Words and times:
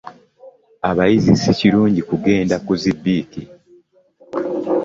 Abayizi 0.89 1.31
si 1.41 1.51
kirungi 1.59 2.01
kugenda 2.09 2.55
ku 2.65 2.73
zi 2.81 2.91
bbiiki. 2.97 3.43